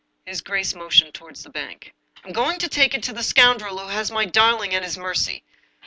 His 0.25 0.41
grace 0.41 0.73
motioned 0.73 1.13
toward 1.13 1.35
the 1.35 1.51
bank." 1.51 1.93
I'm 2.25 2.31
going 2.31 2.57
to 2.57 2.67
take 2.67 2.95
it 2.95 3.03
to 3.03 3.13
the 3.13 3.21
scoundrel 3.21 3.77
who 3.77 3.89
has 3.89 4.09
my 4.09 4.25
darling 4.25 4.73
at 4.73 4.81
his 4.81 4.97
mercy. 4.97 5.43